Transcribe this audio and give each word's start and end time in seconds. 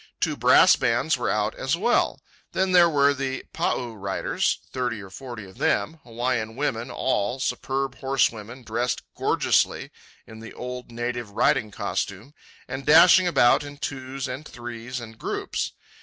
Two 0.19 0.35
brass 0.35 0.75
bands 0.75 1.15
were 1.15 1.29
out 1.29 1.53
as 1.53 1.77
well. 1.77 2.23
Then 2.53 2.71
there 2.71 2.89
were 2.89 3.13
the 3.13 3.43
pa 3.53 3.75
u 3.75 3.93
riders, 3.93 4.57
thirty 4.73 4.99
or 4.99 5.11
forty 5.11 5.45
of 5.45 5.59
them, 5.59 5.99
Hawaiian 6.03 6.55
women 6.55 6.89
all, 6.89 7.39
superb 7.39 7.99
horsewomen 7.99 8.63
dressed 8.63 9.03
gorgeously 9.15 9.91
in 10.25 10.39
the 10.39 10.55
old, 10.55 10.91
native 10.91 11.29
riding 11.29 11.69
costume, 11.69 12.33
and 12.67 12.83
dashing 12.83 13.27
about 13.27 13.63
in 13.63 13.77
twos 13.77 14.27
and 14.27 14.43
threes 14.47 14.99
and 14.99 15.19
groups. 15.19 15.71